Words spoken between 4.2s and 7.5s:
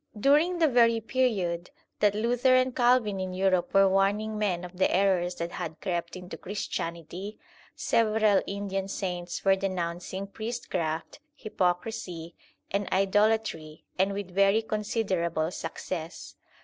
men of the errors that had crept into Christianity,